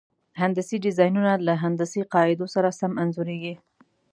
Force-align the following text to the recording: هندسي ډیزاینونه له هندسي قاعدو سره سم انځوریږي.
هندسي 0.41 0.75
ډیزاینونه 0.85 1.31
له 1.47 1.53
هندسي 1.63 2.01
قاعدو 2.13 2.45
سره 2.55 2.69
سم 2.79 2.91
انځوریږي. 3.03 3.55